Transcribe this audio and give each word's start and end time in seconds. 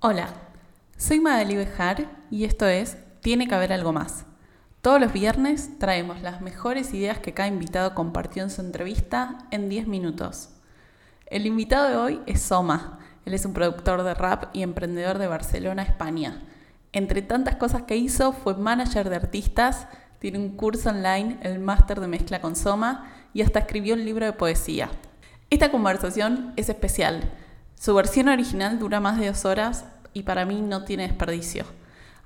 Hola, 0.00 0.28
soy 0.96 1.18
Magali 1.18 1.56
Bejar 1.56 2.06
y 2.30 2.44
esto 2.44 2.68
es 2.68 2.98
Tiene 3.20 3.48
que 3.48 3.56
haber 3.56 3.72
algo 3.72 3.92
más. 3.92 4.26
Todos 4.80 5.00
los 5.00 5.12
viernes 5.12 5.76
traemos 5.80 6.22
las 6.22 6.40
mejores 6.40 6.94
ideas 6.94 7.18
que 7.18 7.34
cada 7.34 7.48
invitado 7.48 7.96
compartió 7.96 8.44
en 8.44 8.50
su 8.50 8.60
entrevista 8.60 9.38
en 9.50 9.68
10 9.68 9.88
minutos. 9.88 10.50
El 11.26 11.46
invitado 11.46 11.88
de 11.88 11.96
hoy 11.96 12.20
es 12.26 12.40
Soma. 12.40 13.00
Él 13.24 13.34
es 13.34 13.44
un 13.44 13.54
productor 13.54 14.04
de 14.04 14.14
rap 14.14 14.54
y 14.54 14.62
emprendedor 14.62 15.18
de 15.18 15.26
Barcelona, 15.26 15.82
España. 15.82 16.44
Entre 16.92 17.20
tantas 17.20 17.56
cosas 17.56 17.82
que 17.82 17.96
hizo, 17.96 18.30
fue 18.30 18.54
manager 18.54 19.10
de 19.10 19.16
artistas, 19.16 19.88
tiene 20.20 20.38
un 20.38 20.50
curso 20.50 20.90
online, 20.90 21.40
el 21.42 21.58
máster 21.58 21.98
de 21.98 22.06
mezcla 22.06 22.40
con 22.40 22.54
Soma 22.54 23.10
y 23.34 23.42
hasta 23.42 23.58
escribió 23.58 23.96
un 23.96 24.04
libro 24.04 24.26
de 24.26 24.32
poesía. 24.32 24.90
Esta 25.50 25.72
conversación 25.72 26.52
es 26.54 26.68
especial. 26.68 27.32
Su 27.78 27.94
versión 27.94 28.26
original 28.26 28.80
dura 28.80 28.98
más 28.98 29.20
de 29.20 29.28
dos 29.28 29.44
horas 29.44 29.84
y 30.12 30.24
para 30.24 30.44
mí 30.44 30.62
no 30.62 30.82
tiene 30.82 31.06
desperdicio. 31.06 31.64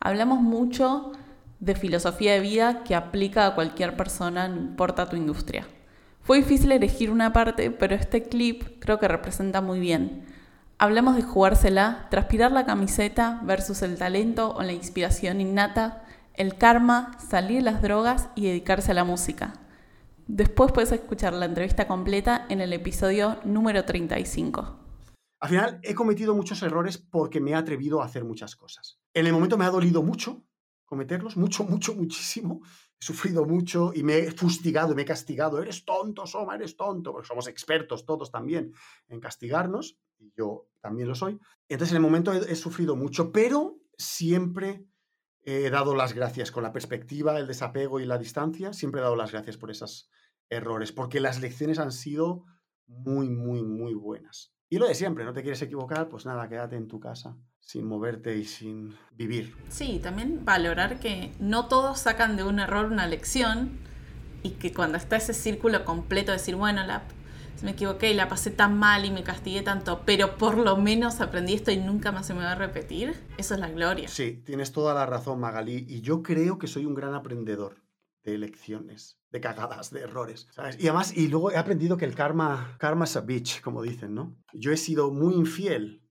Hablamos 0.00 0.40
mucho 0.40 1.12
de 1.60 1.74
filosofía 1.74 2.32
de 2.32 2.40
vida 2.40 2.82
que 2.84 2.94
aplica 2.94 3.46
a 3.46 3.54
cualquier 3.54 3.94
persona, 3.94 4.48
no 4.48 4.56
importa 4.56 5.10
tu 5.10 5.16
industria. 5.16 5.66
Fue 6.22 6.38
difícil 6.38 6.72
elegir 6.72 7.10
una 7.10 7.34
parte, 7.34 7.70
pero 7.70 7.94
este 7.94 8.22
clip 8.22 8.80
creo 8.80 8.98
que 8.98 9.08
representa 9.08 9.60
muy 9.60 9.78
bien. 9.78 10.24
Hablamos 10.78 11.16
de 11.16 11.22
jugársela, 11.22 12.06
transpirar 12.08 12.50
la 12.50 12.64
camiseta 12.64 13.40
versus 13.44 13.82
el 13.82 13.98
talento 13.98 14.54
o 14.54 14.62
la 14.62 14.72
inspiración 14.72 15.42
innata, 15.42 16.02
el 16.32 16.56
karma, 16.56 17.18
salir 17.28 17.58
de 17.58 17.70
las 17.70 17.82
drogas 17.82 18.30
y 18.36 18.46
dedicarse 18.46 18.92
a 18.92 18.94
la 18.94 19.04
música. 19.04 19.52
Después 20.28 20.72
puedes 20.72 20.92
escuchar 20.92 21.34
la 21.34 21.44
entrevista 21.44 21.86
completa 21.86 22.46
en 22.48 22.62
el 22.62 22.72
episodio 22.72 23.36
número 23.44 23.84
35. 23.84 24.81
Al 25.42 25.48
final 25.48 25.80
he 25.82 25.92
cometido 25.92 26.36
muchos 26.36 26.62
errores 26.62 26.98
porque 26.98 27.40
me 27.40 27.50
he 27.50 27.54
atrevido 27.56 28.00
a 28.00 28.04
hacer 28.04 28.24
muchas 28.24 28.54
cosas. 28.54 29.00
En 29.12 29.26
el 29.26 29.32
momento 29.32 29.58
me 29.58 29.64
ha 29.64 29.70
dolido 29.70 30.00
mucho 30.00 30.46
cometerlos, 30.84 31.36
mucho, 31.36 31.64
mucho, 31.68 31.96
muchísimo. 31.96 32.60
He 32.64 33.04
sufrido 33.04 33.44
mucho 33.44 33.92
y 33.92 34.04
me 34.04 34.18
he 34.18 34.30
fustigado, 34.30 34.94
me 34.94 35.02
he 35.02 35.04
castigado. 35.04 35.60
Eres 35.60 35.84
tonto, 35.84 36.28
Soma, 36.28 36.54
eres 36.54 36.76
tonto, 36.76 37.10
porque 37.10 37.26
somos 37.26 37.48
expertos 37.48 38.06
todos 38.06 38.30
también 38.30 38.72
en 39.08 39.18
castigarnos 39.18 39.98
y 40.16 40.32
yo 40.36 40.68
también 40.80 41.08
lo 41.08 41.16
soy. 41.16 41.40
Entonces, 41.68 41.90
en 41.90 41.96
el 41.96 42.02
momento 42.02 42.32
he, 42.32 42.52
he 42.52 42.54
sufrido 42.54 42.94
mucho, 42.94 43.32
pero 43.32 43.80
siempre 43.98 44.86
he 45.42 45.70
dado 45.70 45.96
las 45.96 46.12
gracias 46.12 46.52
con 46.52 46.62
la 46.62 46.72
perspectiva, 46.72 47.36
el 47.36 47.48
desapego 47.48 47.98
y 47.98 48.06
la 48.06 48.16
distancia. 48.16 48.72
Siempre 48.72 49.00
he 49.00 49.02
dado 49.02 49.16
las 49.16 49.32
gracias 49.32 49.56
por 49.56 49.72
esos 49.72 50.08
errores, 50.48 50.92
porque 50.92 51.18
las 51.18 51.40
lecciones 51.40 51.80
han 51.80 51.90
sido 51.90 52.44
muy, 52.86 53.28
muy, 53.28 53.64
muy 53.64 53.94
buenas. 53.94 54.54
Y 54.72 54.78
lo 54.78 54.88
de 54.88 54.94
siempre, 54.94 55.26
no 55.26 55.34
te 55.34 55.42
quieres 55.42 55.60
equivocar, 55.60 56.08
pues 56.08 56.24
nada, 56.24 56.48
quédate 56.48 56.76
en 56.76 56.88
tu 56.88 56.98
casa, 56.98 57.36
sin 57.60 57.86
moverte 57.86 58.38
y 58.38 58.46
sin 58.46 58.96
vivir. 59.14 59.54
Sí, 59.68 60.00
también 60.02 60.46
valorar 60.46 60.98
que 60.98 61.30
no 61.38 61.66
todos 61.66 61.98
sacan 61.98 62.38
de 62.38 62.44
un 62.44 62.58
error 62.58 62.86
una 62.86 63.06
lección 63.06 63.72
y 64.42 64.52
que 64.52 64.72
cuando 64.72 64.96
está 64.96 65.16
ese 65.16 65.34
círculo 65.34 65.84
completo, 65.84 66.32
decir, 66.32 66.56
bueno, 66.56 66.86
la 66.86 67.02
me 67.62 67.72
equivoqué 67.72 68.12
y 68.12 68.14
la 68.14 68.30
pasé 68.30 68.50
tan 68.50 68.78
mal 68.78 69.04
y 69.04 69.10
me 69.10 69.22
castigué 69.22 69.60
tanto, 69.60 70.00
pero 70.06 70.38
por 70.38 70.56
lo 70.56 70.78
menos 70.78 71.20
aprendí 71.20 71.52
esto 71.52 71.70
y 71.70 71.76
nunca 71.76 72.10
más 72.10 72.26
se 72.26 72.32
me 72.32 72.40
va 72.40 72.52
a 72.52 72.54
repetir, 72.54 73.14
eso 73.36 73.52
es 73.52 73.60
la 73.60 73.68
gloria. 73.68 74.08
Sí, 74.08 74.42
tienes 74.42 74.72
toda 74.72 74.94
la 74.94 75.04
razón, 75.04 75.38
Magalí, 75.38 75.84
y 75.86 76.00
yo 76.00 76.22
creo 76.22 76.58
que 76.58 76.66
soy 76.66 76.86
un 76.86 76.94
gran 76.94 77.14
aprendedor 77.14 77.81
de 78.22 78.38
lecciones, 78.38 79.18
de 79.30 79.40
cagadas, 79.40 79.90
de 79.90 80.00
errores, 80.00 80.48
¿sabes? 80.50 80.76
Y 80.78 80.88
además, 80.88 81.16
y 81.16 81.28
luego 81.28 81.50
he 81.50 81.56
aprendido 81.56 81.96
que 81.96 82.04
el 82.04 82.14
karma, 82.14 82.76
karma 82.78 83.04
es 83.04 83.16
a 83.16 83.20
bitch, 83.20 83.60
como 83.60 83.82
dicen, 83.82 84.14
¿no? 84.14 84.36
Yo 84.52 84.72
he 84.72 84.76
sido 84.76 85.10
muy 85.10 85.34
infiel 85.34 86.02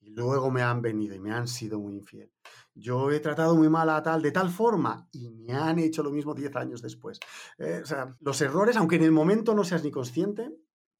y 0.00 0.10
luego 0.10 0.50
me 0.50 0.62
han 0.62 0.80
venido 0.80 1.14
y 1.14 1.20
me 1.20 1.32
han 1.32 1.48
sido 1.48 1.78
muy 1.78 1.94
infiel. 1.94 2.32
Yo 2.74 3.10
he 3.10 3.20
tratado 3.20 3.54
muy 3.54 3.68
mal 3.68 3.90
a 3.90 4.02
tal, 4.02 4.22
de 4.22 4.32
tal 4.32 4.48
forma, 4.48 5.08
y 5.12 5.28
me 5.28 5.52
han 5.52 5.78
hecho 5.78 6.02
lo 6.02 6.10
mismo 6.10 6.34
10 6.34 6.56
años 6.56 6.82
después. 6.82 7.20
Eh, 7.58 7.80
o 7.82 7.86
sea, 7.86 8.16
los 8.20 8.40
errores, 8.40 8.76
aunque 8.76 8.96
en 8.96 9.04
el 9.04 9.12
momento 9.12 9.54
no 9.54 9.64
seas 9.64 9.84
ni 9.84 9.90
consciente, 9.90 10.50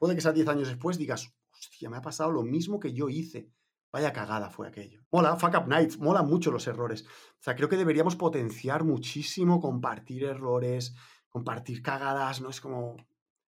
Puede 0.01 0.15
que 0.15 0.23
sea 0.23 0.33
10 0.33 0.49
años 0.49 0.69
después 0.69 0.97
digas, 0.97 1.31
hostia, 1.53 1.91
me 1.91 1.99
ha 1.99 2.01
pasado 2.01 2.33
lo 2.33 2.43
mismo 2.43 2.81
que 2.81 2.95
yo 2.95 3.11
hice. 3.11 3.53
Vaya 3.93 4.13
cagada 4.13 4.51
fue 4.51 4.69
aquello. 4.69 5.03
Mola, 5.11 5.37
fuck 5.37 5.55
up 5.57 5.67
nights, 5.67 5.99
mola 5.99 6.23
mucho 6.23 6.51
los 6.51 6.67
errores. 6.67 7.05
O 7.05 7.43
sea, 7.43 7.57
creo 7.57 7.69
que 7.69 7.77
deberíamos 7.77 8.15
potenciar 8.15 8.85
muchísimo 8.85 9.61
compartir 9.61 10.25
errores, 10.25 10.95
compartir 11.29 11.83
cagadas, 11.83 12.41
¿no? 12.41 12.51
Es 12.51 12.61
como... 12.61 12.97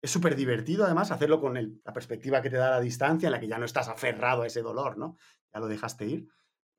Es 0.02 0.10
súper 0.10 0.36
divertido 0.36 0.84
además 0.86 1.12
hacerlo 1.12 1.40
con 1.40 1.54
la 1.54 1.94
perspectiva 1.94 2.42
que 2.42 2.50
te 2.50 2.58
da 2.58 2.72
la 2.72 2.80
distancia, 2.80 3.28
en 3.28 3.34
la 3.34 3.40
que 3.40 3.48
ya 3.48 3.60
no 3.60 3.66
estás 3.66 3.88
aferrado 3.88 4.42
a 4.42 4.48
ese 4.48 4.64
dolor, 4.64 4.98
¿no? 4.98 5.16
Ya 5.54 5.60
lo 5.60 5.68
dejaste 5.68 6.08
ir. 6.08 6.28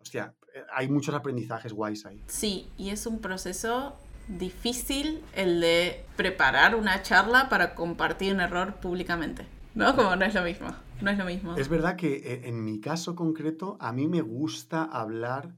Hostia, 0.01 0.35
eh, 0.53 0.65
hay 0.73 0.89
muchos 0.89 1.15
aprendizajes 1.15 1.73
guays 1.73 2.05
ahí. 2.05 2.25
Sí, 2.27 2.69
y 2.77 2.91
es 2.91 3.07
un 3.07 3.21
proceso 3.21 3.97
difícil 4.27 5.23
el 5.35 5.61
de 5.61 6.05
preparar 6.17 6.75
una 6.75 7.03
charla 7.03 7.49
para 7.49 7.77
compartir 7.77 8.35
un 8.35 8.41
error 8.41 8.75
públicamente. 8.81 9.47
¿No? 9.75 9.97
Como 9.97 10.15
no 10.17 10.25
es 10.25 10.35
lo 10.35 10.43
mismo. 10.43 10.69
No 11.01 11.11
es 11.11 11.19
lo 11.19 11.25
mismo. 11.25 11.57
Es 11.57 11.69
verdad 11.69 11.97
que 11.97 12.15
eh, 12.17 12.49
en 12.49 12.65
mi 12.65 12.81
caso 12.81 13.15
concreto, 13.17 13.77
a 13.81 13.93
mí 13.93 14.07
me 14.07 14.21
gusta 14.21 14.85
hablar 14.85 15.57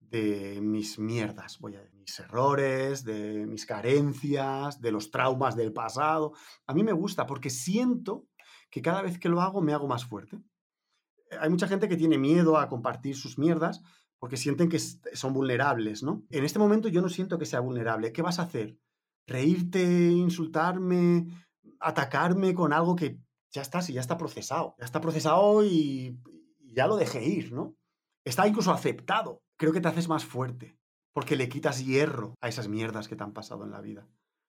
de 0.00 0.60
mis 0.60 0.98
mierdas, 0.98 1.58
voy 1.60 1.76
a 1.76 1.80
decir, 1.80 2.00
mis 2.00 2.18
errores, 2.18 3.04
de 3.04 3.46
mis 3.46 3.64
carencias, 3.66 4.80
de 4.80 4.90
los 4.90 5.10
traumas 5.10 5.54
del 5.54 5.72
pasado. 5.72 6.32
A 6.66 6.74
mí 6.74 6.82
me 6.82 6.92
gusta 6.92 7.26
porque 7.26 7.50
siento 7.50 8.26
que 8.70 8.82
cada 8.82 9.02
vez 9.02 9.18
que 9.18 9.28
lo 9.28 9.40
hago 9.40 9.60
me 9.60 9.72
hago 9.72 9.86
más 9.86 10.04
fuerte. 10.04 10.40
Hay 11.38 11.48
mucha 11.48 11.68
gente 11.68 11.88
que 11.88 11.96
tiene 11.96 12.18
miedo 12.18 12.58
a 12.58 12.68
compartir 12.68 13.14
sus 13.14 13.38
mierdas 13.38 13.82
porque 14.18 14.36
sienten 14.36 14.68
que 14.68 14.80
son 14.80 15.32
vulnerables, 15.32 16.02
¿no? 16.02 16.24
En 16.30 16.44
este 16.44 16.58
momento 16.58 16.88
yo 16.88 17.02
no 17.02 17.08
siento 17.08 17.38
que 17.38 17.46
sea 17.46 17.60
vulnerable. 17.60 18.12
¿Qué 18.12 18.22
vas 18.22 18.40
a 18.40 18.42
hacer? 18.42 18.76
¿Reírte, 19.26 19.82
insultarme, 19.82 21.26
atacarme 21.78 22.52
con 22.52 22.72
algo 22.72 22.96
que 22.96 23.20
ya 23.52 23.62
está, 23.62 23.82
si 23.82 23.92
ya 23.92 24.00
está 24.00 24.16
procesado. 24.16 24.74
Ya 24.78 24.84
está 24.84 25.00
procesado 25.00 25.64
y, 25.64 26.18
ya 26.72 26.86
lo 26.86 26.96
dejé 26.96 27.24
ir, 27.24 27.52
¿no? 27.52 27.74
Está 28.24 28.46
incluso 28.46 28.72
aceptado. 28.72 29.42
Creo 29.56 29.72
que 29.72 29.80
te 29.80 29.88
haces 29.88 30.08
más 30.08 30.24
fuerte 30.24 30.78
porque 31.12 31.36
le 31.36 31.48
quitas 31.48 31.84
hierro 31.84 32.36
a 32.40 32.48
esas 32.48 32.68
mierdas 32.68 33.08
que 33.08 33.16
te 33.16 33.24
han 33.24 33.32
pasado 33.32 33.64
en 33.64 33.72
la 33.72 33.80
vida. 33.80 34.06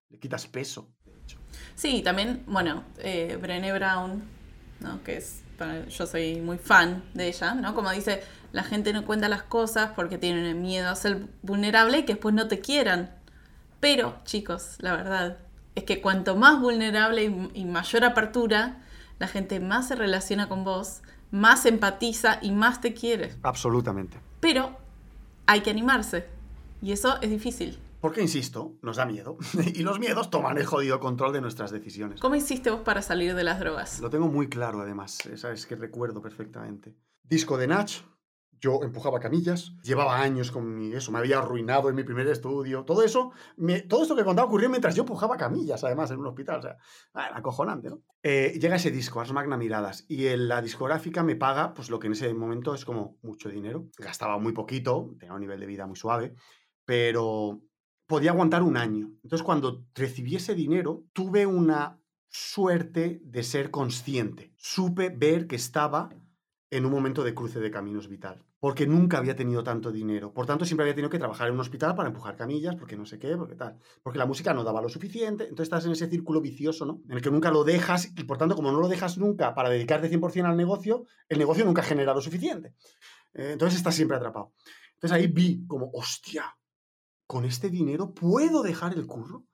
Le 0.09 0.19
quitas 0.19 0.45
peso, 0.47 0.93
de 1.05 1.19
hecho. 1.19 1.39
Sí, 1.75 2.01
también, 2.03 2.43
bueno, 2.45 2.83
eh, 2.99 3.37
Brené 3.41 3.73
Brown, 3.73 4.23
¿no? 4.79 5.03
que 5.03 5.17
es, 5.17 5.41
yo 5.89 6.05
soy 6.05 6.41
muy 6.41 6.57
fan 6.57 7.03
de 7.13 7.27
ella, 7.27 7.55
¿no? 7.55 7.73
Como 7.73 7.89
dice, 7.91 8.21
la 8.51 8.63
gente 8.63 8.93
no 8.93 9.05
cuenta 9.05 9.29
las 9.29 9.43
cosas 9.43 9.91
porque 9.95 10.17
tienen 10.17 10.61
miedo 10.61 10.89
a 10.89 10.95
ser 10.95 11.27
vulnerable 11.41 11.99
y 11.99 12.05
que 12.05 12.13
después 12.13 12.35
no 12.35 12.47
te 12.47 12.59
quieran. 12.59 13.15
Pero, 13.79 14.19
chicos, 14.25 14.75
la 14.79 14.95
verdad 14.95 15.39
es 15.73 15.85
que 15.85 16.01
cuanto 16.01 16.35
más 16.35 16.59
vulnerable 16.59 17.23
y 17.53 17.65
mayor 17.65 18.03
apertura, 18.03 18.81
la 19.21 19.27
gente 19.27 19.59
más 19.59 19.87
se 19.87 19.95
relaciona 19.95 20.49
con 20.49 20.63
vos, 20.63 21.03
más 21.29 21.67
empatiza 21.67 22.39
y 22.41 22.51
más 22.51 22.81
te 22.81 22.95
quiere. 22.95 23.35
Absolutamente. 23.43 24.17
Pero 24.39 24.75
hay 25.45 25.61
que 25.61 25.69
animarse. 25.69 26.25
Y 26.81 26.91
eso 26.91 27.21
es 27.21 27.29
difícil. 27.29 27.77
Porque, 27.99 28.23
insisto, 28.23 28.73
nos 28.81 28.97
da 28.97 29.05
miedo. 29.05 29.37
y 29.75 29.83
los 29.83 29.99
miedos 29.99 30.31
toman 30.31 30.57
el 30.57 30.65
jodido 30.65 30.99
control 30.99 31.33
de 31.33 31.41
nuestras 31.41 31.69
decisiones. 31.69 32.19
¿Cómo 32.19 32.33
hiciste 32.33 32.71
vos 32.71 32.81
para 32.81 33.03
salir 33.03 33.35
de 33.35 33.43
las 33.43 33.59
drogas? 33.59 33.99
Lo 33.99 34.09
tengo 34.09 34.27
muy 34.27 34.49
claro, 34.49 34.81
además. 34.81 35.19
Es 35.27 35.67
que 35.67 35.75
recuerdo 35.75 36.19
perfectamente. 36.19 36.95
Disco 37.21 37.59
de 37.59 37.67
Nach, 37.67 37.91
yo 38.61 38.79
empujaba 38.83 39.19
camillas, 39.19 39.75
llevaba 39.83 40.21
años 40.21 40.51
con 40.51 40.75
mi, 40.75 40.93
eso, 40.93 41.11
me 41.11 41.17
había 41.17 41.39
arruinado 41.39 41.89
en 41.89 41.95
mi 41.95 42.03
primer 42.03 42.27
estudio, 42.27 42.85
todo 42.85 43.01
eso, 43.01 43.31
todo 43.89 44.03
esto 44.03 44.15
que 44.15 44.23
contaba 44.23 44.47
ocurrió 44.47 44.69
mientras 44.69 44.95
yo 44.95 45.01
empujaba 45.01 45.35
camillas, 45.35 45.83
además, 45.83 46.11
en 46.11 46.19
un 46.19 46.27
hospital, 46.27 46.59
o 46.59 46.61
sea, 46.61 46.77
era 47.15 47.37
acojonante, 47.37 47.89
¿no? 47.89 48.03
Eh, 48.21 48.57
llega 48.61 48.75
ese 48.75 48.91
disco, 48.91 49.19
Ars 49.19 49.33
Magna 49.33 49.57
Miradas, 49.57 50.05
y 50.07 50.29
la 50.37 50.61
discográfica 50.61 51.23
me 51.23 51.35
paga, 51.35 51.73
pues 51.73 51.89
lo 51.89 51.97
que 51.97 52.05
en 52.05 52.13
ese 52.13 52.31
momento 52.35 52.75
es 52.75 52.85
como 52.85 53.17
mucho 53.23 53.49
dinero, 53.49 53.87
gastaba 53.97 54.37
muy 54.37 54.53
poquito, 54.53 55.15
tenía 55.19 55.33
un 55.33 55.41
nivel 55.41 55.59
de 55.59 55.65
vida 55.65 55.87
muy 55.87 55.95
suave, 55.95 56.35
pero 56.85 57.61
podía 58.05 58.29
aguantar 58.29 58.61
un 58.61 58.77
año. 58.77 59.11
Entonces, 59.23 59.43
cuando 59.43 59.85
recibí 59.95 60.35
ese 60.35 60.53
dinero, 60.53 61.05
tuve 61.13 61.47
una 61.47 61.99
suerte 62.29 63.21
de 63.23 63.41
ser 63.41 63.71
consciente, 63.71 64.53
supe 64.55 65.09
ver 65.09 65.47
que 65.47 65.55
estaba 65.55 66.09
en 66.69 66.85
un 66.85 66.91
momento 66.91 67.23
de 67.23 67.33
cruce 67.33 67.59
de 67.59 67.71
caminos 67.71 68.07
vital, 68.07 68.45
porque 68.61 68.85
nunca 68.85 69.17
había 69.17 69.35
tenido 69.35 69.63
tanto 69.63 69.91
dinero. 69.91 70.31
Por 70.31 70.45
tanto, 70.45 70.65
siempre 70.65 70.83
había 70.83 70.93
tenido 70.93 71.09
que 71.09 71.17
trabajar 71.17 71.47
en 71.47 71.55
un 71.55 71.61
hospital 71.61 71.95
para 71.95 72.09
empujar 72.09 72.35
camillas, 72.35 72.75
porque 72.75 72.95
no 72.95 73.07
sé 73.07 73.17
qué, 73.17 73.35
porque 73.35 73.55
tal. 73.55 73.79
Porque 74.03 74.19
la 74.19 74.27
música 74.27 74.53
no 74.53 74.63
daba 74.63 74.83
lo 74.83 74.87
suficiente, 74.87 75.45
entonces 75.45 75.63
estás 75.63 75.83
en 75.87 75.93
ese 75.93 76.07
círculo 76.07 76.41
vicioso, 76.41 76.85
¿no? 76.85 77.01
En 77.09 77.13
el 77.17 77.23
que 77.23 77.31
nunca 77.31 77.49
lo 77.49 77.63
dejas 77.63 78.13
y 78.15 78.23
por 78.23 78.37
tanto, 78.37 78.55
como 78.55 78.71
no 78.71 78.79
lo 78.79 78.87
dejas 78.87 79.17
nunca 79.17 79.55
para 79.55 79.71
dedicarte 79.71 80.11
100% 80.11 80.45
al 80.45 80.55
negocio, 80.55 81.05
el 81.27 81.39
negocio 81.39 81.65
nunca 81.65 81.81
genera 81.81 82.13
lo 82.13 82.21
suficiente. 82.21 82.75
Eh, 83.33 83.53
entonces 83.53 83.79
estás 83.79 83.95
siempre 83.95 84.17
atrapado. 84.17 84.53
Entonces 84.93 85.17
ahí 85.17 85.25
vi 85.25 85.65
como, 85.65 85.89
hostia, 85.95 86.55
con 87.25 87.45
este 87.45 87.71
dinero 87.71 88.13
puedo 88.13 88.61
dejar 88.61 88.93
el 88.93 89.07
curro 89.07 89.45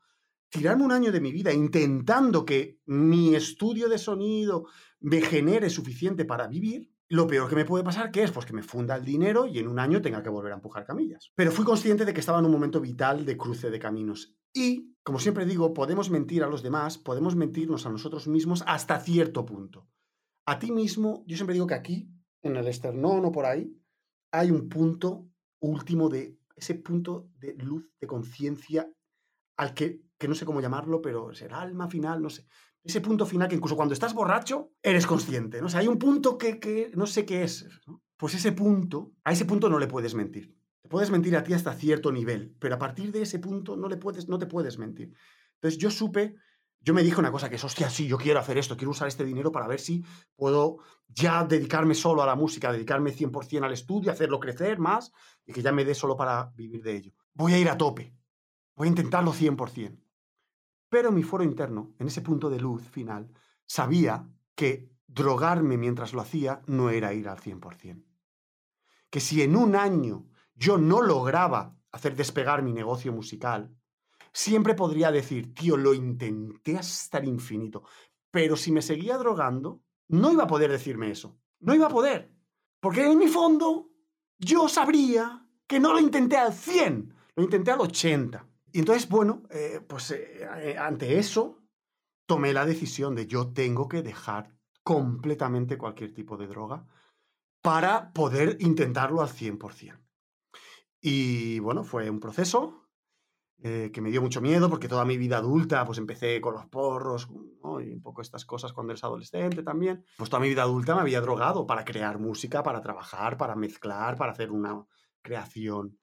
tirarme 0.50 0.84
un 0.84 0.92
año 0.92 1.14
de 1.14 1.22
mi 1.22 1.32
vida 1.32 1.54
intentando 1.54 2.44
que 2.44 2.82
mi 2.88 3.36
estudio 3.36 3.88
de 3.88 4.00
sonido 4.00 4.66
me 5.00 5.22
genere 5.22 5.70
suficiente 5.70 6.26
para 6.26 6.48
vivir 6.48 6.92
Lo 7.10 7.26
peor 7.26 7.48
que 7.48 7.56
me 7.56 7.64
puede 7.64 7.86
pasar, 7.86 8.12
¿qué 8.12 8.24
es? 8.24 8.32
Pues 8.32 8.46
que 8.46 8.54
me 8.54 8.64
funda 8.64 8.96
el 8.96 9.06
dinero 9.06 9.46
y 9.46 9.60
en 9.60 9.70
un 9.70 9.80
año 9.80 10.02
tenga 10.02 10.22
que 10.22 10.30
volver 10.30 10.52
a 10.52 10.56
empujar 10.56 10.86
camillas. 10.86 11.32
Pero 11.36 11.52
fui 11.52 11.64
consciente 11.64 12.04
de 12.04 12.14
que 12.14 12.20
estaba 12.20 12.40
en 12.40 12.46
un 12.46 12.52
momento 12.52 12.82
vital 12.82 13.26
de 13.26 13.38
cruce 13.38 13.70
de 13.70 13.80
caminos. 13.80 14.36
Y, 14.54 14.94
como 15.04 15.20
siempre 15.20 15.46
digo, 15.46 15.74
podemos 15.74 16.10
mentir 16.10 16.44
a 16.44 16.48
los 16.48 16.64
demás, 16.64 16.98
podemos 16.98 17.36
mentirnos 17.36 17.86
a 17.86 17.92
nosotros 17.92 18.28
mismos 18.28 18.62
hasta 18.68 19.00
cierto 19.00 19.46
punto. 19.46 19.88
A 20.46 20.60
ti 20.60 20.72
mismo, 20.72 21.24
yo 21.28 21.38
siempre 21.38 21.54
digo 21.54 21.68
que 21.68 21.76
aquí, 21.76 22.10
en 22.42 22.58
el 22.58 22.68
esternón 22.68 23.24
o 23.24 23.32
por 23.32 23.46
ahí, 23.46 23.74
hay 24.32 24.52
un 24.52 24.68
punto 24.68 25.30
último 25.62 26.10
de 26.10 26.38
ese 26.58 26.76
punto 26.76 27.30
de 27.38 27.54
luz, 27.54 27.90
de 28.02 28.08
conciencia, 28.08 28.92
al 29.56 29.74
que, 29.74 30.02
que 30.18 30.28
no 30.28 30.36
sé 30.36 30.46
cómo 30.46 30.60
llamarlo, 30.60 31.02
pero 31.02 31.32
es 31.32 31.42
el 31.42 31.54
alma 31.54 31.88
final, 31.88 32.22
no 32.22 32.30
sé 32.30 32.46
ese 32.88 33.02
punto 33.02 33.26
final 33.26 33.48
que 33.48 33.56
incluso 33.56 33.76
cuando 33.76 33.94
estás 33.94 34.14
borracho 34.14 34.72
eres 34.82 35.06
consciente, 35.06 35.62
¿no? 35.62 35.68
O 35.68 35.78
hay 35.78 35.88
un 35.88 35.98
punto 35.98 36.38
que, 36.38 36.92
no 36.96 37.06
sé 37.06 37.26
qué 37.26 37.44
es, 37.44 37.68
Pues 38.18 38.34
ese 38.34 38.52
punto, 38.52 39.14
a 39.24 39.32
ese 39.32 39.46
punto 39.46 39.70
no 39.70 39.78
le 39.78 39.88
puedes 39.88 40.16
mentir. 40.16 40.56
Te 40.82 40.90
puedes 40.90 41.12
mentir 41.12 41.36
a 41.36 41.44
ti 41.44 41.54
hasta 41.54 41.74
cierto 41.74 42.12
nivel, 42.12 42.56
pero 42.60 42.76
a 42.76 42.80
partir 42.80 43.12
de 43.12 43.22
ese 43.22 43.40
punto 43.40 43.76
no, 43.76 43.88
le 43.90 43.98
puedes, 43.98 44.28
no 44.28 44.38
te 44.38 44.46
puedes 44.46 44.78
mentir. 44.78 45.14
Entonces 45.56 45.78
yo 45.78 45.92
supe, 45.92 46.36
yo 46.80 46.94
me 46.94 47.04
dije 47.04 47.20
una 47.20 47.32
cosa 47.32 47.50
que 47.50 47.58
es, 47.58 47.64
hostia, 47.64 47.90
sí, 47.90 48.08
yo 48.08 48.18
quiero 48.18 48.40
hacer 48.40 48.58
esto, 48.58 48.78
quiero 48.78 48.92
usar 48.92 49.08
este 49.08 49.26
dinero 49.26 49.52
para 49.52 49.68
ver 49.68 49.80
si 49.80 50.04
puedo 50.36 50.78
ya 51.10 51.44
dedicarme 51.44 51.94
solo 51.94 52.24
a 52.24 52.26
la 52.26 52.36
música, 52.36 52.72
dedicarme 52.72 53.12
100% 53.12 53.66
al 53.66 53.74
estudio, 53.74 54.12
hacerlo 54.12 54.40
crecer 54.40 54.80
más 54.80 55.12
y 55.46 55.52
que 55.52 55.62
ya 55.62 55.72
me 55.72 55.84
dé 55.84 55.94
solo 55.94 56.16
para 56.16 56.52
vivir 56.56 56.82
de 56.84 56.96
ello. 56.96 57.12
Voy 57.34 57.54
a 57.54 57.60
ir 57.60 57.70
a 57.70 57.78
tope, 57.78 58.16
voy 58.76 58.88
a 58.88 58.90
intentarlo 58.90 59.34
100%. 59.34 60.07
Pero 60.90 61.12
mi 61.12 61.24
foro 61.24 61.44
interno, 61.44 61.94
en 62.00 62.08
ese 62.08 62.22
punto 62.22 62.50
de 62.50 62.60
luz 62.60 62.84
final, 62.90 63.30
sabía 63.66 64.28
que 64.56 64.90
drogarme 65.08 65.78
mientras 65.78 66.14
lo 66.14 66.22
hacía 66.22 66.62
no 66.68 66.90
era 66.90 67.14
ir 67.14 67.28
al 67.28 67.40
100%. 67.40 68.04
Que 69.10 69.20
si 69.20 69.42
en 69.42 69.56
un 69.56 69.76
año 69.76 70.28
yo 70.56 70.78
no 70.78 71.02
lograba 71.02 71.78
hacer 71.92 72.16
despegar 72.16 72.62
mi 72.62 72.74
negocio 72.74 73.12
musical, 73.12 73.76
siempre 74.32 74.76
podría 74.76 75.12
decir, 75.12 75.54
tío, 75.54 75.78
lo 75.78 75.94
intenté 75.94 76.78
hasta 76.78 77.18
el 77.18 77.28
infinito, 77.28 77.84
pero 78.32 78.56
si 78.56 78.72
me 78.72 78.82
seguía 78.82 79.18
drogando, 79.18 79.82
no 80.10 80.32
iba 80.32 80.44
a 80.44 80.48
poder 80.48 80.72
decirme 80.72 81.12
eso. 81.12 81.40
No 81.60 81.74
iba 81.74 81.88
a 81.88 81.90
poder. 81.90 82.32
Porque 82.80 83.06
en 83.06 83.18
mi 83.18 83.28
fondo 83.28 83.90
yo 84.38 84.68
sabría 84.68 85.48
que 85.66 85.80
no 85.80 85.94
lo 85.94 86.00
intenté 86.00 86.38
al 86.38 86.54
100, 86.54 87.14
lo 87.36 87.44
intenté 87.44 87.72
al 87.72 87.82
80. 87.82 88.48
Y 88.78 88.82
entonces, 88.82 89.10
bueno, 89.10 89.42
eh, 89.50 89.82
pues 89.88 90.12
eh, 90.12 90.48
eh, 90.62 90.78
ante 90.78 91.18
eso 91.18 91.64
tomé 92.28 92.54
la 92.54 92.64
decisión 92.64 93.16
de 93.16 93.26
yo 93.26 93.52
tengo 93.52 93.88
que 93.88 94.04
dejar 94.04 94.56
completamente 94.84 95.80
cualquier 95.80 96.14
tipo 96.14 96.38
de 96.38 96.46
droga 96.46 96.86
para 97.64 98.14
poder 98.14 98.56
intentarlo 98.60 99.24
al 99.24 99.30
100%. 99.30 100.00
Y 101.02 101.58
bueno, 101.58 101.84
fue 101.84 102.08
un 102.12 102.20
proceso 102.20 102.84
que 103.60 104.00
me 104.00 104.12
dio 104.12 104.22
mucho 104.22 104.42
miedo 104.42 104.70
porque 104.70 104.88
toda 104.88 105.06
mi 105.06 105.18
vida 105.18 105.40
adulta, 105.40 105.84
pues 105.84 105.98
empecé 105.98 106.40
con 106.40 106.54
los 106.54 106.68
porros 106.68 107.28
y 107.84 107.92
un 107.94 108.02
poco 108.04 108.22
estas 108.22 108.46
cosas 108.46 108.74
cuando 108.74 108.94
eres 108.94 109.04
adolescente 109.04 109.64
también. 109.64 110.06
Pues 110.18 110.30
toda 110.30 110.40
mi 110.40 110.50
vida 110.50 110.62
adulta 110.62 110.94
me 110.94 111.02
había 111.02 111.20
drogado 111.20 111.66
para 111.66 111.84
crear 111.84 112.20
música, 112.20 112.62
para 112.62 112.80
trabajar, 112.82 113.38
para 113.38 113.56
mezclar, 113.56 114.18
para 114.18 114.34
hacer 114.34 114.52
una 114.52 114.86
creación. 115.24 115.98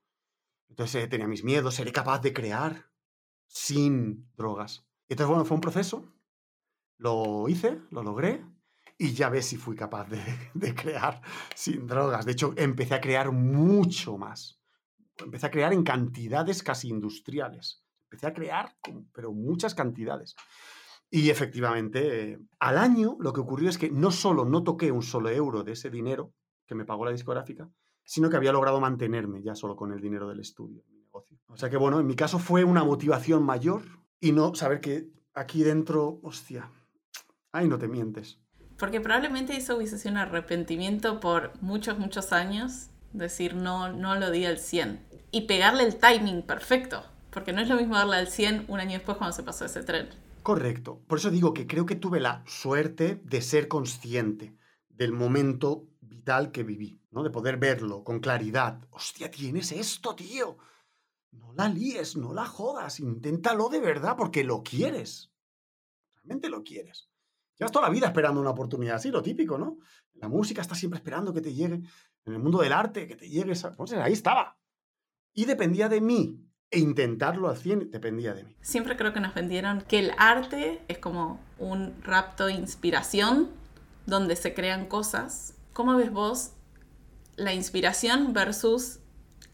Entonces 0.68 1.04
eh, 1.04 1.08
tenía 1.08 1.26
mis 1.26 1.44
miedos, 1.44 1.74
seré 1.74 1.92
capaz 1.92 2.20
de 2.20 2.32
crear 2.32 2.90
sin 3.46 4.30
drogas. 4.36 4.86
Entonces, 5.08 5.28
bueno, 5.28 5.44
fue 5.44 5.56
un 5.56 5.60
proceso. 5.60 6.12
Lo 6.98 7.48
hice, 7.48 7.80
lo 7.90 8.02
logré 8.02 8.44
y 8.98 9.12
ya 9.12 9.28
ves 9.28 9.46
si 9.46 9.56
fui 9.56 9.76
capaz 9.76 10.08
de, 10.08 10.20
de, 10.54 10.74
crear 10.74 11.20
sin 11.54 11.86
drogas. 11.86 12.24
De 12.26 12.32
hecho, 12.32 12.54
empecé 12.56 12.94
a 12.94 13.00
crear 13.00 13.32
mucho 13.32 14.16
más. 14.16 14.60
Empecé 15.18 15.46
a 15.46 15.50
crear 15.50 15.72
en 15.72 15.84
cantidades 15.84 16.62
casi 16.62 16.88
industriales. 16.88 17.84
Empecé 18.04 18.26
a 18.26 18.34
crear, 18.34 18.76
pero 19.12 19.32
muchas 19.32 19.74
cantidades. 19.74 20.36
Y 21.10 21.30
efectivamente, 21.30 22.38
al 22.58 22.78
año 22.78 23.16
lo 23.20 23.32
que 23.32 23.40
ocurrió 23.40 23.68
es 23.68 23.78
que 23.78 23.90
no 23.90 24.10
solo 24.10 24.44
no 24.44 24.64
toqué 24.64 24.90
un 24.90 25.02
solo 25.02 25.30
euro 25.30 25.62
de 25.62 25.72
ese 25.72 25.90
dinero 25.90 26.32
que 26.66 26.74
me 26.74 26.84
pagó 26.84 27.04
la 27.04 27.12
discográfica, 27.12 27.70
sino 28.04 28.30
que 28.30 28.36
había 28.36 28.52
logrado 28.52 28.80
mantenerme 28.80 29.42
ya 29.42 29.54
solo 29.54 29.76
con 29.76 29.92
el 29.92 30.00
dinero 30.00 30.28
del 30.28 30.40
estudio, 30.40 30.82
mi 30.88 30.98
negocio. 30.98 31.38
O 31.46 31.56
sea 31.56 31.70
que 31.70 31.76
bueno, 31.76 32.00
en 32.00 32.06
mi 32.06 32.14
caso 32.14 32.38
fue 32.38 32.64
una 32.64 32.84
motivación 32.84 33.42
mayor 33.44 33.82
y 34.20 34.32
no 34.32 34.54
saber 34.54 34.80
que 34.80 35.08
aquí 35.34 35.62
dentro, 35.62 36.20
hostia, 36.22 36.70
ay, 37.52 37.68
no 37.68 37.78
te 37.78 37.88
mientes. 37.88 38.40
Porque 38.78 39.00
probablemente 39.00 39.56
eso 39.56 39.76
hubiese 39.76 39.98
sido 39.98 40.12
un 40.12 40.18
arrepentimiento 40.18 41.20
por 41.20 41.52
muchos, 41.62 41.98
muchos 41.98 42.32
años, 42.32 42.90
decir 43.12 43.54
no, 43.54 43.92
no 43.92 44.16
lo 44.16 44.30
di 44.30 44.44
al 44.44 44.58
100 44.58 45.00
y 45.30 45.42
pegarle 45.42 45.84
el 45.84 45.96
timing 45.96 46.42
perfecto, 46.42 47.04
porque 47.30 47.52
no 47.52 47.60
es 47.60 47.68
lo 47.68 47.76
mismo 47.76 47.96
darle 47.96 48.16
al 48.16 48.28
100 48.28 48.66
un 48.68 48.80
año 48.80 48.92
después 48.92 49.16
cuando 49.16 49.34
se 49.34 49.42
pasó 49.42 49.64
ese 49.64 49.82
tren. 49.82 50.08
Correcto. 50.42 51.00
Por 51.06 51.18
eso 51.18 51.30
digo 51.30 51.54
que 51.54 51.66
creo 51.66 51.86
que 51.86 51.96
tuve 51.96 52.20
la 52.20 52.44
suerte 52.46 53.20
de 53.24 53.40
ser 53.40 53.66
consciente 53.66 54.56
del 54.88 55.12
momento 55.12 55.88
vital 56.00 56.52
que 56.52 56.62
viví, 56.62 57.00
De 57.22 57.30
poder 57.30 57.56
verlo 57.58 58.02
con 58.02 58.18
claridad. 58.18 58.86
Hostia, 58.90 59.30
tienes 59.30 59.70
esto, 59.72 60.14
tío. 60.14 60.58
No 61.30 61.52
la 61.52 61.68
líes, 61.68 62.16
no 62.16 62.32
la 62.32 62.44
jodas, 62.44 63.00
inténtalo 63.00 63.68
de 63.68 63.80
verdad 63.80 64.16
porque 64.16 64.44
lo 64.44 64.62
quieres. 64.62 65.32
Realmente 66.16 66.48
lo 66.48 66.62
quieres. 66.62 67.08
Llevas 67.56 67.72
toda 67.72 67.86
la 67.86 67.92
vida 67.92 68.08
esperando 68.08 68.40
una 68.40 68.50
oportunidad 68.50 68.96
así, 68.96 69.10
lo 69.10 69.22
típico, 69.22 69.56
¿no? 69.58 69.78
la 70.14 70.28
música 70.28 70.62
está 70.62 70.74
siempre 70.74 70.98
esperando 70.98 71.32
que 71.32 71.40
te 71.40 71.52
llegue. 71.52 71.82
En 72.24 72.32
el 72.32 72.38
mundo 72.38 72.58
del 72.60 72.72
arte, 72.72 73.06
que 73.06 73.16
te 73.16 73.28
llegue 73.28 73.52
esa... 73.52 73.72
Pues 73.72 73.92
ahí 73.92 74.12
estaba. 74.12 74.56
Y 75.34 75.44
dependía 75.44 75.88
de 75.88 76.00
mí. 76.00 76.40
E 76.70 76.78
intentarlo 76.78 77.48
al 77.48 77.56
100 77.56 77.90
dependía 77.90 78.32
de 78.32 78.44
mí. 78.44 78.56
Siempre 78.62 78.96
creo 78.96 79.12
que 79.12 79.20
nos 79.20 79.34
vendieron 79.34 79.82
que 79.82 79.98
el 79.98 80.12
arte 80.16 80.82
es 80.88 80.98
como 80.98 81.38
un 81.58 82.02
rapto 82.02 82.46
de 82.46 82.54
inspiración 82.54 83.50
donde 84.06 84.34
se 84.34 84.54
crean 84.54 84.86
cosas. 84.86 85.54
¿Cómo 85.72 85.94
ves 85.96 86.10
vos 86.10 86.53
la 87.36 87.54
inspiración 87.54 88.32
versus 88.32 89.00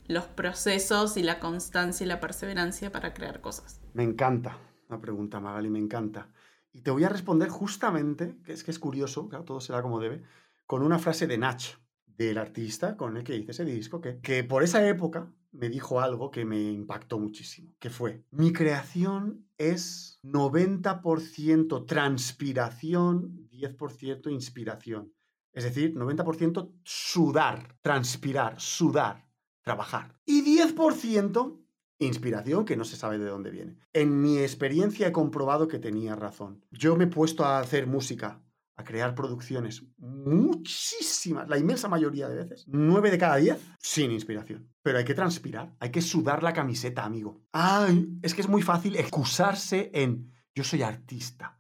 los 0.07 0.25
procesos 0.25 1.17
y 1.17 1.23
la 1.23 1.39
constancia 1.39 2.05
y 2.05 2.09
la 2.09 2.21
perseverancia 2.21 2.91
para 2.91 3.15
crear 3.15 3.41
cosas? 3.41 3.81
Me 3.95 4.03
encanta 4.03 4.59
la 4.89 5.01
pregunta, 5.01 5.41
Magali, 5.41 5.71
me 5.71 5.79
encanta. 5.79 6.29
Y 6.73 6.83
te 6.83 6.91
voy 6.91 7.05
a 7.05 7.09
responder 7.09 7.49
justamente, 7.49 8.37
que 8.45 8.53
es 8.53 8.65
que 8.65 8.71
es 8.71 8.79
curioso, 8.79 9.29
claro, 9.29 9.45
todo 9.45 9.61
será 9.61 9.83
como 9.83 10.01
debe, 10.01 10.23
con 10.67 10.83
una 10.83 10.99
frase 10.99 11.27
de 11.27 11.39
Nach, 11.39 11.63
del 12.07 12.39
artista 12.39 12.97
con 12.97 13.17
el 13.17 13.25
que 13.25 13.37
hice 13.37 13.53
ese 13.53 13.65
disco, 13.65 14.01
que, 14.01 14.21
que 14.21 14.45
por 14.45 14.63
esa 14.63 14.87
época 14.87 15.33
me 15.53 15.69
dijo 15.69 16.01
algo 16.01 16.31
que 16.31 16.45
me 16.45 16.61
impactó 16.61 17.19
muchísimo, 17.19 17.73
que 17.79 17.91
fue, 17.91 18.25
mi 18.31 18.53
creación 18.53 19.47
es 19.59 20.21
90% 20.23 21.87
transpiración, 21.87 23.49
10% 23.51 24.31
inspiración. 24.31 25.13
Es 25.53 25.65
decir, 25.65 25.95
90% 25.95 26.73
sudar, 26.85 27.77
transpirar, 27.83 28.61
sudar, 28.61 29.27
trabajar. 29.63 30.17
Y 30.25 30.43
10% 30.43 31.61
inspiración 31.99 32.65
que 32.65 32.77
no 32.77 32.85
se 32.85 32.97
sabe 32.97 33.19
de 33.19 33.29
dónde 33.29 33.51
viene. 33.51 33.79
En 33.93 34.21
mi 34.21 34.39
experiencia 34.39 35.09
he 35.09 35.13
comprobado 35.13 35.69
que 35.69 35.79
tenía 35.79 36.17
razón. 36.17 36.65
Yo 36.71 36.97
me 36.97 37.05
he 37.05 37.09
puesto 37.09 37.45
a 37.45 37.59
hacer 37.59 37.87
música 37.87 38.43
a 38.77 38.85
crear 38.85 39.15
producciones 39.15 39.85
muchísimas, 39.99 41.47
la 41.49 41.59
inmensa 41.59 41.87
mayoría 41.87 42.31
de 42.31 42.37
veces, 42.37 42.65
nueve 42.67 43.11
de 43.11 43.19
cada 43.19 43.37
diez, 43.37 43.61
sin 43.79 44.11
inspiración. 44.11 44.73
Pero 44.83 44.97
hay 44.97 45.05
que 45.05 45.15
transpirar, 45.15 45.77
hay 45.79 45.91
que 45.91 46.01
sudar 46.01 46.43
la 46.43 46.55
camiseta, 46.55 47.05
amigo. 47.05 47.43
Ay, 47.53 48.09
es 48.23 48.35
que 48.35 48.41
es 48.41 48.49
muy 48.49 48.63
fácil 48.63 48.97
excusarse 48.97 49.91
en 49.93 50.33
yo 50.55 50.65
soy 50.65 50.83
artista. 50.83 51.59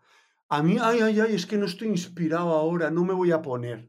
A 0.52 0.64
mí, 0.64 0.78
ay, 0.82 0.98
ay, 1.00 1.20
ay, 1.20 1.34
es 1.34 1.46
que 1.46 1.56
no 1.56 1.64
estoy 1.64 1.86
inspirado 1.86 2.50
ahora, 2.50 2.90
no 2.90 3.04
me 3.04 3.14
voy 3.14 3.30
a 3.30 3.40
poner. 3.40 3.88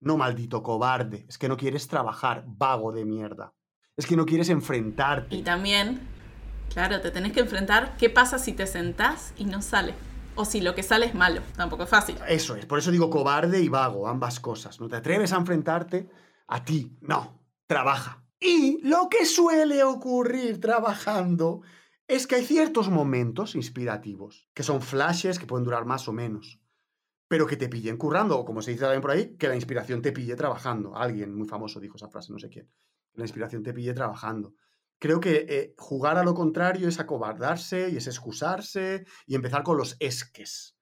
No, 0.00 0.16
maldito 0.16 0.60
cobarde, 0.60 1.24
es 1.28 1.38
que 1.38 1.48
no 1.48 1.56
quieres 1.56 1.86
trabajar, 1.86 2.42
vago 2.46 2.90
de 2.90 3.04
mierda. 3.04 3.54
Es 3.96 4.04
que 4.04 4.16
no 4.16 4.26
quieres 4.26 4.48
enfrentarte. 4.48 5.36
Y 5.36 5.42
también, 5.42 6.00
claro, 6.72 7.00
te 7.00 7.12
tenés 7.12 7.32
que 7.32 7.40
enfrentar 7.40 7.96
qué 7.96 8.10
pasa 8.10 8.40
si 8.40 8.52
te 8.52 8.66
sentás 8.66 9.32
y 9.36 9.44
no 9.44 9.62
sale 9.62 9.94
o 10.34 10.44
si 10.44 10.60
lo 10.60 10.74
que 10.74 10.82
sale 10.82 11.06
es 11.06 11.14
malo. 11.14 11.42
Tampoco 11.56 11.84
es 11.84 11.88
fácil. 11.88 12.16
Eso 12.28 12.56
es, 12.56 12.66
por 12.66 12.80
eso 12.80 12.90
digo 12.90 13.08
cobarde 13.08 13.60
y 13.60 13.68
vago, 13.68 14.08
ambas 14.08 14.40
cosas. 14.40 14.80
No 14.80 14.88
te 14.88 14.96
atreves 14.96 15.32
a 15.32 15.36
enfrentarte 15.36 16.08
a 16.48 16.64
ti, 16.64 16.96
no, 17.02 17.40
trabaja. 17.66 18.24
Y 18.40 18.80
lo 18.82 19.08
que 19.08 19.24
suele 19.24 19.84
ocurrir 19.84 20.60
trabajando 20.60 21.62
es 22.08 22.26
que 22.26 22.34
hay 22.34 22.44
ciertos 22.44 22.90
momentos 22.90 23.54
inspirativos, 23.54 24.48
que 24.54 24.64
son 24.64 24.82
flashes 24.82 25.38
que 25.38 25.46
pueden 25.46 25.64
durar 25.64 25.84
más 25.84 26.08
o 26.08 26.12
menos, 26.12 26.60
pero 27.28 27.46
que 27.46 27.56
te 27.56 27.68
pillen 27.68 27.96
currando, 27.96 28.38
o 28.38 28.44
como 28.44 28.62
se 28.62 28.72
dice 28.72 28.82
también 28.82 29.02
por 29.02 29.12
ahí, 29.12 29.36
que 29.36 29.46
la 29.46 29.54
inspiración 29.54 30.02
te 30.02 30.10
pille 30.10 30.34
trabajando. 30.34 30.96
Alguien 30.96 31.34
muy 31.34 31.46
famoso 31.46 31.78
dijo 31.78 31.96
esa 31.96 32.08
frase, 32.08 32.32
no 32.32 32.38
sé 32.40 32.48
quién. 32.48 32.68
La 33.12 33.24
inspiración 33.24 33.62
te 33.62 33.72
pille 33.72 33.94
trabajando 33.94 34.54
creo 34.98 35.20
que 35.20 35.46
eh, 35.48 35.74
jugar 35.78 36.18
a 36.18 36.24
lo 36.24 36.34
contrario 36.34 36.88
es 36.88 37.00
acobardarse 37.00 37.90
y 37.90 37.96
es 37.96 38.06
excusarse 38.06 39.06
y 39.26 39.34
empezar 39.34 39.62
con 39.62 39.76
los 39.76 39.96
esques. 40.00 40.76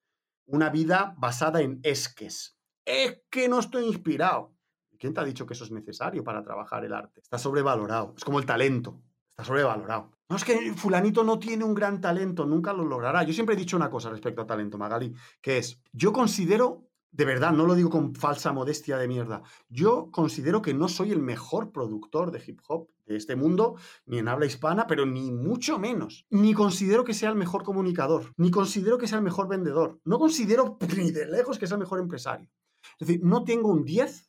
Una 0.47 0.71
vida 0.71 1.15
basada 1.19 1.61
en 1.61 1.81
esques. 1.83 2.59
es 2.85 3.21
que 3.31 3.49
no 3.49 3.59
estoy 3.59 3.85
inspirado. 3.87 4.55
¿Quién 4.99 5.13
te 5.13 5.21
ha 5.21 5.25
dicho 5.25 5.45
que 5.45 5.55
eso 5.55 5.65
es 5.65 5.73
necesario 5.73 6.25
para 6.25 6.43
trabajar 6.43 6.85
el 6.85 6.95
arte? 6.95 7.21
Está 7.21 7.37
sobrevalorado. 7.37 8.15
Es 8.17 8.25
como 8.25 8.39
el 8.39 8.47
talento. 8.47 9.03
Está 9.29 9.45
sobrevalorado. 9.45 10.16
No 10.29 10.37
es 10.37 10.45
que 10.45 10.73
fulanito 10.75 11.23
no 11.23 11.39
tiene 11.39 11.65
un 11.65 11.75
gran 11.75 12.01
talento, 12.01 12.47
nunca 12.47 12.73
lo 12.73 12.85
logrará. 12.85 13.23
Yo 13.23 13.33
siempre 13.33 13.55
he 13.55 13.59
dicho 13.59 13.77
una 13.77 13.91
cosa 13.91 14.11
respecto 14.11 14.43
a 14.43 14.47
talento, 14.47 14.77
Magali, 14.77 15.15
que 15.41 15.59
es, 15.59 15.81
yo 15.93 16.13
considero, 16.13 16.89
de 17.13 17.25
verdad, 17.25 17.53
no 17.53 17.65
lo 17.65 17.77
digo 17.77 17.91
con 17.91 18.13
falsa 18.13 18.53
modestia 18.53 18.99
de 18.99 19.07
mierda, 19.07 19.43
yo 19.69 20.11
considero 20.11 20.63
que 20.63 20.75
no 20.75 20.89
soy 20.89 21.13
el 21.13 21.23
mejor 21.23 21.71
productor 21.71 22.33
de 22.33 22.43
hip 22.45 22.61
hop 22.67 22.89
de 23.07 23.17
este 23.17 23.37
mundo, 23.37 23.77
ni 24.05 24.19
en 24.19 24.27
habla 24.27 24.47
hispana, 24.47 24.89
pero 24.89 25.07
ni 25.07 25.31
mucho 25.31 25.79
menos. 25.79 26.27
Ni 26.31 26.55
considero 26.55 27.05
que 27.05 27.15
sea 27.15 27.31
el 27.31 27.37
mejor 27.37 27.63
comunicador, 27.63 28.33
ni 28.37 28.51
considero 28.51 28.99
que 28.99 29.07
sea 29.07 29.19
el 29.19 29.25
mejor 29.25 29.47
vendedor, 29.47 30.01
no 30.05 30.19
considero 30.19 30.77
ni 30.97 31.13
de 31.13 31.27
lejos 31.27 31.59
que 31.59 31.69
sea 31.69 31.77
el 31.77 31.81
mejor 31.81 32.01
empresario. 32.01 32.51
Es 32.99 33.07
decir, 33.07 33.21
no 33.23 33.45
tengo 33.45 33.69
un 33.69 33.85
10 33.85 34.29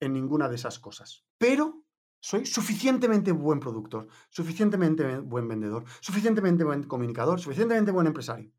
en 0.00 0.12
ninguna 0.12 0.50
de 0.50 0.56
esas 0.56 0.78
cosas, 0.78 1.24
pero 1.38 1.82
soy 2.20 2.44
suficientemente 2.44 3.32
buen 3.32 3.60
productor, 3.60 4.06
suficientemente 4.28 5.18
buen 5.18 5.48
vendedor, 5.48 5.84
suficientemente 6.00 6.64
buen 6.64 6.82
comunicador, 6.84 7.40
suficientemente 7.40 7.90
buen 7.90 8.06
empresario. 8.06 8.52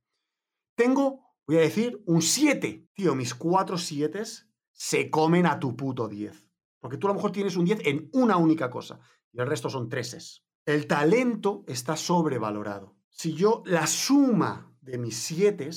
Tengo, 0.75 1.21
voy 1.45 1.57
a 1.57 1.61
decir, 1.61 2.01
un 2.07 2.21
7. 2.21 2.89
Tío, 2.93 3.15
mis 3.15 3.35
4 3.35 3.77
7 3.77 4.23
se 4.71 5.09
comen 5.11 5.45
a 5.45 5.59
tu 5.59 5.75
puto 5.75 6.07
10. 6.07 6.47
Porque 6.79 6.97
tú 6.97 7.05
a 7.07 7.11
lo 7.11 7.15
mejor 7.15 7.31
tienes 7.31 7.55
un 7.55 7.65
10 7.65 7.81
en 7.85 8.09
una 8.13 8.37
única 8.37 8.69
cosa 8.71 8.99
y 9.31 9.39
el 9.39 9.47
resto 9.47 9.69
son 9.69 9.87
3. 9.87 10.43
El 10.65 10.87
talento 10.87 11.63
está 11.67 11.95
sobrevalorado. 11.95 12.95
Si 13.09 13.33
yo 13.33 13.61
la 13.65 13.85
suma 13.85 14.75
de 14.81 14.97
mis 14.97 15.15
7 15.17 15.69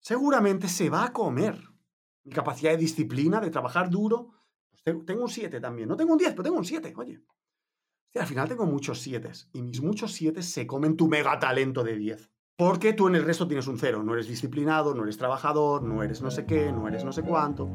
seguramente 0.00 0.68
se 0.68 0.88
va 0.88 1.04
a 1.04 1.12
comer 1.12 1.62
mi 2.24 2.32
capacidad 2.32 2.70
de 2.70 2.78
disciplina, 2.78 3.40
de 3.40 3.50
trabajar 3.50 3.90
duro, 3.90 4.30
tengo 4.94 5.22
un 5.22 5.28
7 5.28 5.60
también. 5.60 5.88
No 5.88 5.96
tengo 5.96 6.12
un 6.12 6.18
10, 6.18 6.30
pero 6.32 6.42
tengo 6.42 6.56
un 6.56 6.64
7, 6.64 6.92
oye. 6.96 7.20
al 8.14 8.26
final 8.26 8.48
tengo 8.48 8.66
muchos 8.66 9.00
7 9.00 9.30
y 9.52 9.62
mis 9.62 9.80
muchos 9.80 10.12
7 10.12 10.42
se 10.42 10.66
comen 10.66 10.96
tu 10.96 11.08
mega 11.08 11.38
talento 11.38 11.84
de 11.84 11.96
10. 11.96 12.30
Porque 12.56 12.92
tú 12.92 13.06
en 13.06 13.14
el 13.14 13.24
resto 13.24 13.46
tienes 13.46 13.68
un 13.68 13.78
0. 13.78 14.02
No 14.02 14.14
eres 14.14 14.26
disciplinado, 14.26 14.94
no 14.94 15.04
eres 15.04 15.16
trabajador, 15.16 15.84
no 15.84 16.02
eres 16.02 16.22
no 16.22 16.30
sé 16.30 16.44
qué, 16.44 16.72
no 16.72 16.88
eres 16.88 17.04
no 17.04 17.12
sé 17.12 17.22
cuánto. 17.22 17.68